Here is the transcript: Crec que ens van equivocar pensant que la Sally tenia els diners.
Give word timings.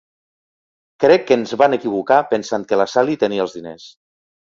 Crec 1.03 1.27
que 1.27 1.37
ens 1.41 1.53
van 1.63 1.79
equivocar 1.79 2.19
pensant 2.35 2.69
que 2.73 2.83
la 2.85 2.91
Sally 2.97 3.23
tenia 3.29 3.49
els 3.49 3.59
diners. 3.63 3.91